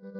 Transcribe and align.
Hello, 0.00 0.12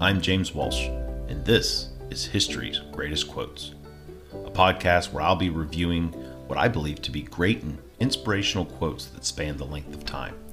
I'm 0.00 0.22
James 0.22 0.54
Walsh, 0.54 0.86
and 1.28 1.44
this 1.44 1.90
is 2.08 2.24
History's 2.24 2.80
Greatest 2.92 3.28
Quotes, 3.28 3.74
a 4.32 4.50
podcast 4.50 5.12
where 5.12 5.22
I'll 5.22 5.36
be 5.36 5.50
reviewing 5.50 6.08
what 6.46 6.58
I 6.58 6.68
believe 6.68 7.02
to 7.02 7.10
be 7.10 7.20
great 7.20 7.62
and 7.62 7.76
inspirational 8.00 8.64
quotes 8.64 9.04
that 9.08 9.26
span 9.26 9.58
the 9.58 9.66
length 9.66 9.92
of 9.92 10.06
time. 10.06 10.43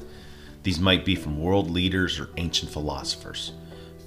These 0.63 0.79
might 0.79 1.05
be 1.05 1.15
from 1.15 1.39
world 1.39 1.71
leaders 1.71 2.19
or 2.19 2.29
ancient 2.37 2.71
philosophers, 2.71 3.53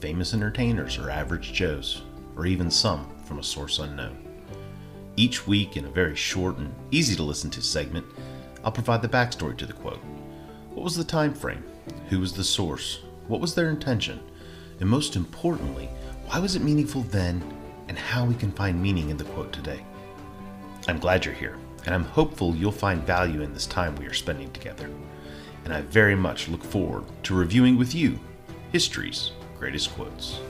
famous 0.01 0.35
entertainers 0.35 0.99
or 0.99 1.11
average 1.11 1.53
Joes, 1.53 2.03
or 2.37 2.47
even 2.47 2.71
some 2.71 3.09
from 3.25 3.39
a 3.39 3.43
source 3.43 3.81
unknown. 3.81 4.17
Each 5.17 5.47
week, 5.47 5.77
in 5.77 5.85
a 5.85 5.91
very 5.91 6.15
short 6.15 6.59
and 6.59 6.73
easy 6.91 7.17
to 7.17 7.23
listen 7.23 7.51
to 7.51 7.63
segment, 7.63 8.07
I'll 8.63 8.73
provide 8.73 9.03
the 9.03 9.09
backstory 9.09 9.57
to 9.59 9.67
the 9.67 9.73
quote. 9.73 10.01
What 10.71 10.85
was 10.85 10.97
the 10.97 11.05
time 11.05 11.35
frame? 11.35 11.65
Who 12.09 12.21
was 12.21 12.33
the 12.33 12.45
source? 12.45 13.01
What 13.27 13.41
was 13.41 13.55
their 13.55 13.71
intention? 13.71 14.21
And 14.81 14.89
most 14.89 15.17
importantly, 15.17 15.89
why 16.27 16.39
was 16.39 16.57
it 16.57 16.63
meaningful 16.63 17.03
then, 17.03 17.43
and 17.89 17.99
how 17.99 18.25
we 18.25 18.35
can 18.35 18.53
find 18.53 18.83
meaning 18.83 19.11
in 19.11 19.17
the 19.17 19.25
quote 19.25 19.53
today? 19.53 19.85
I'm 20.89 20.99
glad 20.99 21.25
you're 21.25 21.35
here, 21.35 21.57
and 21.87 21.95
I'm 21.95 22.05
hopeful 22.05 22.55
you'll 22.55 22.73
find 22.73 23.03
value 23.03 23.43
in 23.43 23.53
this 23.53 23.67
time 23.67 23.95
we 23.97 24.07
are 24.07 24.15
spending 24.15 24.51
together. 24.53 24.91
And 25.65 25.73
I 25.73 25.81
very 25.81 26.15
much 26.15 26.49
look 26.49 26.63
forward 26.63 27.05
to 27.25 27.35
reviewing 27.35 27.77
with 27.77 27.95
you 27.95 28.19
history's 28.73 29.33
greatest 29.59 29.95
quotes. 29.95 30.41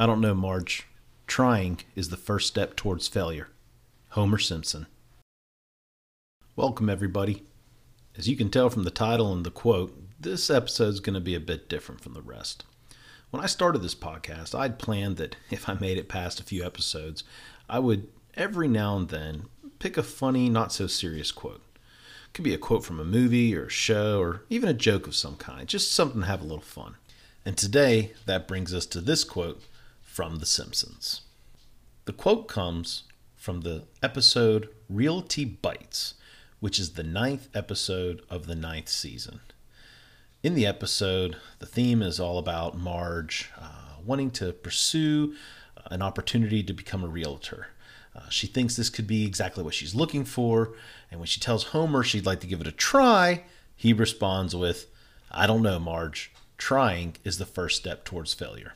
I 0.00 0.06
don't 0.06 0.20
know, 0.20 0.32
Marge. 0.32 0.86
Trying 1.26 1.80
is 1.96 2.08
the 2.08 2.16
first 2.16 2.46
step 2.46 2.76
towards 2.76 3.08
failure. 3.08 3.48
Homer 4.10 4.38
Simpson. 4.38 4.86
Welcome, 6.54 6.88
everybody. 6.88 7.42
As 8.18 8.28
you 8.28 8.36
can 8.36 8.50
tell 8.50 8.68
from 8.68 8.82
the 8.82 8.90
title 8.90 9.32
and 9.32 9.46
the 9.46 9.50
quote, 9.50 9.96
this 10.20 10.50
episode 10.50 10.88
is 10.88 10.98
going 10.98 11.14
to 11.14 11.20
be 11.20 11.36
a 11.36 11.40
bit 11.40 11.68
different 11.68 12.00
from 12.00 12.14
the 12.14 12.20
rest. 12.20 12.64
When 13.30 13.40
I 13.40 13.46
started 13.46 13.80
this 13.80 13.94
podcast, 13.94 14.58
I'd 14.58 14.80
planned 14.80 15.18
that 15.18 15.36
if 15.50 15.68
I 15.68 15.74
made 15.74 15.98
it 15.98 16.08
past 16.08 16.40
a 16.40 16.44
few 16.44 16.64
episodes, 16.64 17.22
I 17.70 17.78
would 17.78 18.08
every 18.34 18.66
now 18.66 18.96
and 18.96 19.08
then 19.08 19.44
pick 19.78 19.96
a 19.96 20.02
funny, 20.02 20.48
not 20.48 20.72
so 20.72 20.88
serious 20.88 21.30
quote. 21.30 21.62
It 21.76 22.34
could 22.34 22.42
be 22.42 22.54
a 22.54 22.58
quote 22.58 22.84
from 22.84 22.98
a 22.98 23.04
movie 23.04 23.54
or 23.54 23.66
a 23.66 23.70
show 23.70 24.20
or 24.20 24.42
even 24.50 24.68
a 24.68 24.74
joke 24.74 25.06
of 25.06 25.14
some 25.14 25.36
kind, 25.36 25.68
just 25.68 25.92
something 25.92 26.22
to 26.22 26.26
have 26.26 26.40
a 26.40 26.44
little 26.44 26.60
fun. 26.60 26.96
And 27.44 27.56
today, 27.56 28.14
that 28.26 28.48
brings 28.48 28.74
us 28.74 28.84
to 28.86 29.00
this 29.00 29.22
quote 29.22 29.62
from 30.02 30.40
The 30.40 30.46
Simpsons. 30.46 31.20
The 32.06 32.12
quote 32.12 32.48
comes 32.48 33.04
from 33.36 33.60
the 33.60 33.84
episode 34.02 34.70
Realty 34.88 35.44
Bites, 35.44 36.14
which 36.60 36.78
is 36.78 36.92
the 36.92 37.02
ninth 37.02 37.48
episode 37.54 38.22
of 38.28 38.46
the 38.46 38.54
ninth 38.54 38.88
season. 38.88 39.40
In 40.42 40.54
the 40.54 40.66
episode, 40.66 41.36
the 41.58 41.66
theme 41.66 42.02
is 42.02 42.20
all 42.20 42.38
about 42.38 42.78
Marge 42.78 43.50
uh, 43.60 43.96
wanting 44.04 44.30
to 44.32 44.52
pursue 44.52 45.34
an 45.90 46.02
opportunity 46.02 46.62
to 46.62 46.72
become 46.72 47.04
a 47.04 47.08
realtor. 47.08 47.68
Uh, 48.14 48.28
she 48.28 48.46
thinks 48.46 48.76
this 48.76 48.90
could 48.90 49.06
be 49.06 49.26
exactly 49.26 49.62
what 49.62 49.74
she's 49.74 49.94
looking 49.94 50.24
for, 50.24 50.74
and 51.10 51.20
when 51.20 51.26
she 51.26 51.40
tells 51.40 51.64
Homer 51.64 52.02
she'd 52.02 52.26
like 52.26 52.40
to 52.40 52.46
give 52.46 52.60
it 52.60 52.66
a 52.66 52.72
try, 52.72 53.44
he 53.76 53.92
responds 53.92 54.54
with, 54.54 54.86
I 55.30 55.46
don't 55.46 55.62
know, 55.62 55.78
Marge. 55.78 56.32
Trying 56.56 57.16
is 57.22 57.38
the 57.38 57.46
first 57.46 57.76
step 57.76 58.04
towards 58.04 58.34
failure. 58.34 58.74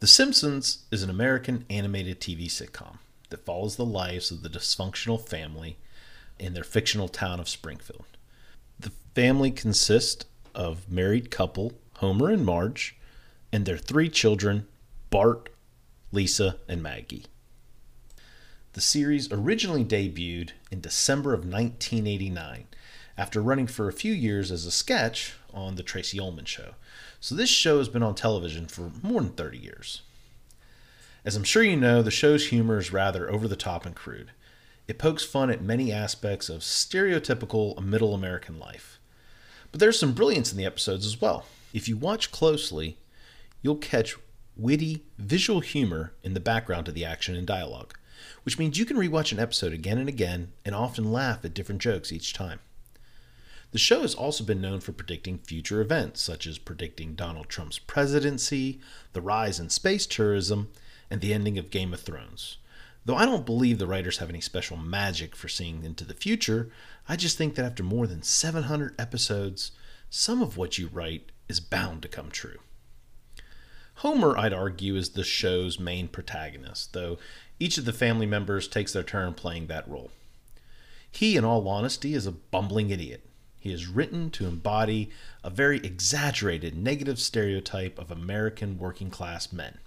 The 0.00 0.06
Simpsons 0.06 0.84
is 0.90 1.02
an 1.02 1.10
American 1.10 1.66
animated 1.68 2.20
TV 2.20 2.46
sitcom 2.46 2.96
that 3.28 3.44
follows 3.44 3.76
the 3.76 3.84
lives 3.84 4.30
of 4.30 4.42
the 4.42 4.48
dysfunctional 4.48 5.20
family 5.20 5.76
in 6.38 6.54
their 6.54 6.64
fictional 6.64 7.08
town 7.08 7.40
of 7.40 7.48
Springfield. 7.48 8.04
The 8.78 8.92
family 9.14 9.50
consists 9.50 10.24
of 10.54 10.90
married 10.90 11.30
couple 11.30 11.72
Homer 11.96 12.30
and 12.30 12.44
Marge 12.44 12.96
and 13.52 13.64
their 13.64 13.78
three 13.78 14.08
children 14.08 14.66
Bart, 15.10 15.50
Lisa, 16.10 16.56
and 16.68 16.82
Maggie. 16.82 17.26
The 18.72 18.80
series 18.80 19.30
originally 19.30 19.84
debuted 19.84 20.50
in 20.70 20.80
December 20.80 21.34
of 21.34 21.40
1989 21.40 22.66
after 23.18 23.42
running 23.42 23.66
for 23.66 23.88
a 23.88 23.92
few 23.92 24.14
years 24.14 24.50
as 24.50 24.64
a 24.64 24.70
sketch 24.70 25.34
on 25.52 25.76
The 25.76 25.82
Tracey 25.82 26.18
Ullman 26.18 26.46
Show. 26.46 26.74
So 27.20 27.34
this 27.34 27.50
show 27.50 27.78
has 27.78 27.90
been 27.90 28.02
on 28.02 28.14
television 28.14 28.66
for 28.66 28.90
more 29.02 29.20
than 29.20 29.32
30 29.32 29.58
years. 29.58 30.02
As 31.24 31.36
I'm 31.36 31.44
sure 31.44 31.62
you 31.62 31.76
know, 31.76 32.02
the 32.02 32.10
show's 32.10 32.46
humor 32.46 32.78
is 32.78 32.92
rather 32.92 33.30
over 33.30 33.46
the 33.46 33.54
top 33.54 33.86
and 33.86 33.94
crude. 33.94 34.30
It 34.92 34.98
pokes 34.98 35.24
fun 35.24 35.48
at 35.48 35.62
many 35.62 35.90
aspects 35.90 36.50
of 36.50 36.60
stereotypical 36.60 37.82
middle 37.82 38.12
American 38.12 38.58
life. 38.58 39.00
But 39.70 39.80
there's 39.80 39.98
some 39.98 40.12
brilliance 40.12 40.52
in 40.52 40.58
the 40.58 40.66
episodes 40.66 41.06
as 41.06 41.18
well. 41.18 41.46
If 41.72 41.88
you 41.88 41.96
watch 41.96 42.30
closely, 42.30 42.98
you'll 43.62 43.76
catch 43.76 44.18
witty 44.54 45.06
visual 45.16 45.60
humor 45.60 46.12
in 46.22 46.34
the 46.34 46.40
background 46.40 46.88
of 46.88 46.94
the 46.94 47.06
action 47.06 47.34
and 47.34 47.46
dialogue, 47.46 47.96
which 48.42 48.58
means 48.58 48.78
you 48.78 48.84
can 48.84 48.98
rewatch 48.98 49.32
an 49.32 49.38
episode 49.38 49.72
again 49.72 49.96
and 49.96 50.10
again 50.10 50.52
and 50.62 50.74
often 50.74 51.10
laugh 51.10 51.42
at 51.42 51.54
different 51.54 51.80
jokes 51.80 52.12
each 52.12 52.34
time. 52.34 52.58
The 53.70 53.78
show 53.78 54.02
has 54.02 54.14
also 54.14 54.44
been 54.44 54.60
known 54.60 54.80
for 54.80 54.92
predicting 54.92 55.38
future 55.38 55.80
events, 55.80 56.20
such 56.20 56.46
as 56.46 56.58
predicting 56.58 57.14
Donald 57.14 57.48
Trump's 57.48 57.78
presidency, 57.78 58.78
the 59.14 59.22
rise 59.22 59.58
in 59.58 59.70
space 59.70 60.04
tourism, 60.04 60.70
and 61.10 61.22
the 61.22 61.32
ending 61.32 61.56
of 61.56 61.70
Game 61.70 61.94
of 61.94 62.00
Thrones. 62.00 62.58
Though 63.04 63.16
I 63.16 63.24
don't 63.24 63.46
believe 63.46 63.78
the 63.78 63.86
writers 63.86 64.18
have 64.18 64.30
any 64.30 64.40
special 64.40 64.76
magic 64.76 65.34
for 65.34 65.48
seeing 65.48 65.84
into 65.84 66.04
the 66.04 66.14
future, 66.14 66.70
I 67.08 67.16
just 67.16 67.36
think 67.36 67.56
that 67.56 67.64
after 67.64 67.82
more 67.82 68.06
than 68.06 68.22
700 68.22 68.94
episodes, 69.00 69.72
some 70.08 70.40
of 70.40 70.56
what 70.56 70.78
you 70.78 70.88
write 70.88 71.32
is 71.48 71.58
bound 71.58 72.02
to 72.02 72.08
come 72.08 72.30
true. 72.30 72.58
Homer, 73.96 74.38
I'd 74.38 74.52
argue, 74.52 74.94
is 74.96 75.10
the 75.10 75.24
show's 75.24 75.78
main 75.78 76.08
protagonist, 76.08 76.92
though 76.92 77.18
each 77.58 77.76
of 77.76 77.84
the 77.84 77.92
family 77.92 78.26
members 78.26 78.68
takes 78.68 78.92
their 78.92 79.02
turn 79.02 79.34
playing 79.34 79.66
that 79.66 79.88
role. 79.88 80.10
He, 81.10 81.36
in 81.36 81.44
all 81.44 81.68
honesty, 81.68 82.14
is 82.14 82.26
a 82.26 82.32
bumbling 82.32 82.90
idiot. 82.90 83.24
He 83.58 83.72
is 83.72 83.86
written 83.86 84.30
to 84.30 84.46
embody 84.46 85.10
a 85.44 85.50
very 85.50 85.78
exaggerated 85.78 86.76
negative 86.76 87.18
stereotype 87.18 87.98
of 87.98 88.10
American 88.10 88.78
working 88.78 89.10
class 89.10 89.52
men. 89.52 89.78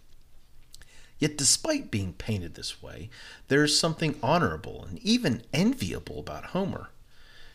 Yet, 1.18 1.38
despite 1.38 1.92
being 1.92 2.14
painted 2.14 2.56
this 2.56 2.82
way, 2.82 3.10
there 3.48 3.64
is 3.64 3.80
something 3.80 4.20
honorable 4.22 4.86
and 4.86 5.00
even 5.00 5.44
enviable 5.54 6.20
about 6.20 6.48
Homer. 6.48 6.90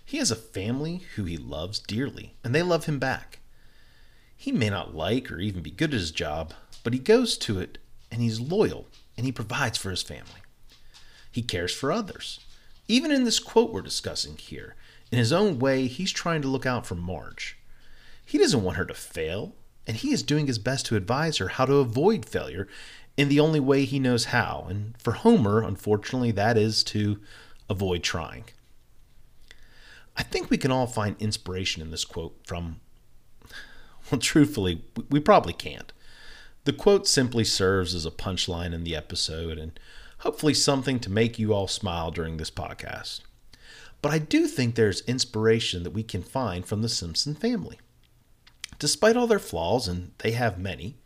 He 0.05 0.17
has 0.19 0.31
a 0.31 0.37
family 0.37 1.03
who 1.15 1.25
he 1.25 1.37
loves 1.37 1.79
dearly, 1.79 2.35
and 2.43 2.55
they 2.55 2.63
love 2.63 2.87
him 2.87 2.99
back. 2.99 3.41
He 4.37 4.53
may 4.53 4.71
not 4.71 4.95
like 4.95 5.31
or 5.31 5.39
even 5.39 5.63
be 5.63 5.71
good 5.71 5.93
at 5.93 6.01
his 6.01 6.11
job, 6.11 6.55
but 6.83 6.95
he 6.95 6.99
goes 6.99 7.37
to 7.39 7.61
it 7.61 7.79
and 8.11 8.23
he's 8.23 8.41
loyal 8.41 8.87
and 9.17 9.27
he 9.27 9.33
provides 9.33 9.77
for 9.77 9.91
his 9.91 10.03
family. 10.03 10.41
He 11.31 11.43
cares 11.43 11.75
for 11.75 11.93
others. 11.93 12.41
Even 12.89 13.13
in 13.13 13.25
this 13.25 13.39
quote 13.39 13.71
we're 13.71 13.83
discussing 13.83 14.37
here, 14.37 14.75
in 15.13 15.19
his 15.19 15.33
own 15.33 15.59
way, 15.59 15.87
he's 15.87 16.11
trying 16.11 16.41
to 16.43 16.49
look 16.49 16.65
out 16.67 16.87
for 16.87 16.95
Marge. 16.95 17.59
He 18.25 18.39
doesn't 18.39 18.63
want 18.63 18.79
her 18.79 18.85
to 18.87 18.95
fail, 18.95 19.55
and 19.87 19.97
he 19.97 20.13
is 20.13 20.23
doing 20.23 20.47
his 20.47 20.59
best 20.59 20.87
to 20.87 20.97
advise 20.97 21.37
her 21.37 21.49
how 21.49 21.67
to 21.67 21.75
avoid 21.75 22.25
failure 22.25 22.67
in 23.21 23.29
the 23.29 23.39
only 23.39 23.61
way 23.61 23.85
he 23.85 23.99
knows 23.99 24.27
how. 24.27 24.67
And 24.71 24.95
for 24.99 25.13
Homer, 25.13 25.63
unfortunately, 25.63 26.31
that 26.31 26.57
is 26.57 26.83
to 26.85 27.21
avoid 27.69 28.03
trying. 28.03 28.45
I 30.17 30.23
think 30.23 30.49
we 30.49 30.57
can 30.57 30.71
all 30.71 30.87
find 30.87 31.17
inspiration 31.21 31.83
in 31.83 31.91
this 31.91 32.07
quote 32.07 32.35
from, 32.47 32.81
well, 34.11 34.19
truthfully, 34.19 34.85
we 35.11 35.21
probably 35.21 35.53
can't. 35.53 35.93
The 36.65 36.73
quote 36.73 37.07
simply 37.07 37.45
serves 37.45 37.95
as 37.95 38.07
a 38.07 38.11
punchline 38.11 38.73
in 38.73 38.85
the 38.85 38.97
episode 38.97 39.59
and 39.59 39.79
hopefully 40.21 40.55
something 40.55 40.99
to 41.01 41.11
make 41.11 41.39
you 41.39 41.53
all 41.53 41.69
smile 41.69 42.11
during 42.11 42.39
this 42.39 42.51
podcast. 42.51 43.21
But 44.01 44.13
I 44.13 44.19
do 44.19 44.47
think 44.47 44.77
there's 44.77 45.03
inspiration 45.03 45.83
that 45.83 45.91
we 45.91 46.05
can 46.05 46.23
find 46.23 46.65
from 46.65 46.81
the 46.81 46.89
Simpson 46.89 47.35
family. 47.35 47.81
Despite 48.79 49.19
all 49.19 49.27
their 49.27 49.39
flaws, 49.39 49.89
and 49.89 50.13
they 50.21 50.31
have 50.31 50.59
many, 50.59 50.97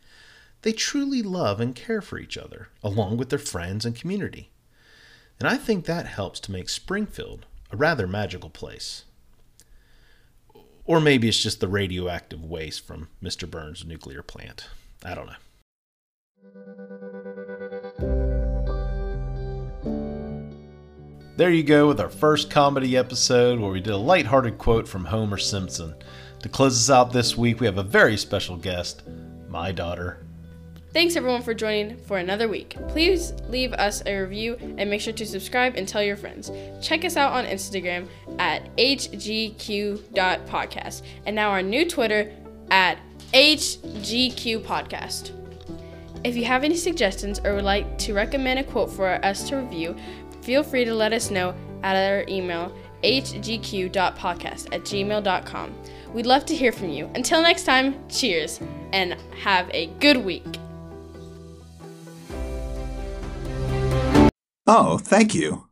they 0.65 0.73
truly 0.73 1.21
love 1.21 1.61
and 1.61 1.75
care 1.75 2.01
for 2.01 2.17
each 2.17 2.39
other, 2.39 2.69
along 2.83 3.17
with 3.17 3.29
their 3.29 3.37
friends 3.37 3.85
and 3.85 3.95
community. 3.95 4.49
And 5.39 5.47
I 5.47 5.57
think 5.57 5.85
that 5.85 6.07
helps 6.07 6.39
to 6.39 6.51
make 6.51 6.69
Springfield 6.69 7.45
a 7.71 7.77
rather 7.77 8.07
magical 8.07 8.49
place. 8.49 9.03
Or 10.83 10.99
maybe 10.99 11.27
it's 11.27 11.43
just 11.43 11.59
the 11.59 11.67
radioactive 11.67 12.43
waste 12.43 12.83
from 12.83 13.09
Mr. 13.21 13.47
Burns' 13.47 13.85
nuclear 13.85 14.23
plant. 14.23 14.67
I 15.05 15.13
don't 15.13 15.27
know. 15.27 15.35
There 21.37 21.51
you 21.51 21.61
go 21.61 21.87
with 21.87 21.99
our 21.99 22.09
first 22.09 22.49
comedy 22.49 22.97
episode 22.97 23.59
where 23.59 23.69
we 23.69 23.81
did 23.81 23.93
a 23.93 23.97
lighthearted 23.97 24.57
quote 24.57 24.87
from 24.87 25.05
Homer 25.05 25.37
Simpson. 25.37 25.93
To 26.39 26.49
close 26.49 26.75
us 26.75 26.89
out 26.89 27.13
this 27.13 27.37
week, 27.37 27.59
we 27.59 27.67
have 27.67 27.77
a 27.77 27.83
very 27.83 28.17
special 28.17 28.57
guest, 28.57 29.03
my 29.47 29.71
daughter. 29.71 30.24
Thanks 30.95 31.15
everyone 31.17 31.41
for 31.41 31.53
joining 31.53 31.97
for 31.97 32.19
another 32.19 32.47
week. 32.47 32.77
Please 32.87 33.33
leave 33.49 33.73
us 33.73 34.01
a 34.05 34.17
review 34.17 34.55
and 34.77 34.89
make 34.89 35.01
sure 35.01 35.11
to 35.11 35.25
subscribe 35.25 35.75
and 35.75 35.85
tell 35.85 36.01
your 36.01 36.15
friends. 36.15 36.49
Check 36.81 37.03
us 37.03 37.17
out 37.17 37.33
on 37.33 37.43
Instagram 37.43 38.07
at 38.39 38.73
hgq.podcast 38.77 40.01
and 41.25 41.35
now 41.35 41.49
our 41.49 41.61
new 41.61 41.85
Twitter 41.85 42.31
at 42.71 42.97
hgqpodcast. 43.33 45.31
If 46.23 46.37
you 46.37 46.45
have 46.45 46.63
any 46.63 46.77
suggestions 46.77 47.41
or 47.43 47.55
would 47.55 47.65
like 47.65 47.97
to 47.97 48.13
recommend 48.13 48.59
a 48.59 48.63
quote 48.63 48.89
for 48.89 49.15
us 49.25 49.49
to 49.49 49.57
review, 49.57 49.97
feel 50.43 50.63
free 50.63 50.85
to 50.85 50.95
let 50.95 51.11
us 51.11 51.29
know 51.29 51.53
at 51.83 51.97
our 51.97 52.23
email 52.29 52.73
hgq.podcast 53.03 54.73
at 54.73 54.81
gmail.com. 54.83 55.75
We'd 56.13 56.25
love 56.25 56.45
to 56.45 56.55
hear 56.55 56.71
from 56.71 56.87
you. 56.87 57.11
Until 57.15 57.41
next 57.41 57.65
time, 57.65 58.07
cheers 58.07 58.61
and 58.93 59.17
have 59.43 59.69
a 59.73 59.87
good 59.99 60.15
week. 60.15 60.45
Oh, 64.67 64.97
thank 64.99 65.33
you. 65.33 65.64